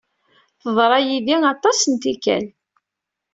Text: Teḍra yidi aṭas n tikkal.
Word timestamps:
Teḍra 0.61 0.99
yidi 1.07 1.35
aṭas 1.53 1.79
n 1.85 1.93
tikkal. 2.01 2.45